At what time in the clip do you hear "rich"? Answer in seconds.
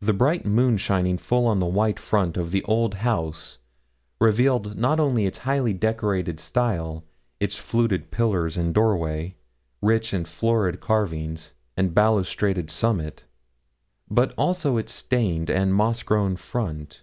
9.82-10.14